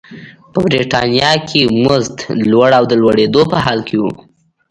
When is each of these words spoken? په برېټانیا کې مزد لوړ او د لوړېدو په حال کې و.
په 0.51 0.59
برېټانیا 0.65 1.31
کې 1.47 1.61
مزد 1.83 2.17
لوړ 2.51 2.69
او 2.79 2.83
د 2.91 2.93
لوړېدو 3.01 3.41
په 3.51 3.57
حال 3.65 3.79
کې 3.87 3.97
و. 4.01 4.05